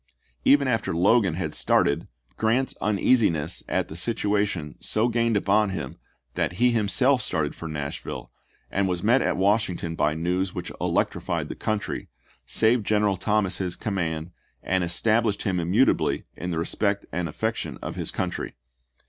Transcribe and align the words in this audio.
Even 0.43 0.67
after 0.67 0.95
Logan 0.95 1.35
had 1.35 1.53
started, 1.53 2.07
Grant's 2.35 2.75
uneasiness 2.81 3.61
at 3.69 3.87
the 3.87 3.95
situation 3.95 4.73
so 4.79 5.09
gained 5.09 5.37
upon 5.37 5.69
him 5.69 5.95
that 6.33 6.53
he 6.53 6.71
himself 6.71 7.21
started 7.21 7.53
for 7.53 7.67
Nashville, 7.67 8.31
and 8.71 8.87
was 8.87 9.03
met 9.03 9.21
at 9.21 9.37
Washington 9.37 9.93
by 9.93 10.15
news 10.15 10.55
which 10.55 10.71
electrified 10.81 11.49
the 11.49 11.55
country, 11.55 12.09
saved 12.47 12.83
General 12.83 13.15
Thomas 13.15 13.59
his 13.59 13.75
command, 13.75 14.31
and 14.63 14.83
established 14.83 15.43
him 15.43 15.59
immutably 15.59 16.23
in 16.35 16.49
the 16.49 16.57
respect 16.57 17.05
and 17.11 17.29
affection 17.29 17.77
of 17.83 17.95
his 17.95 18.09
country. 18.09 18.55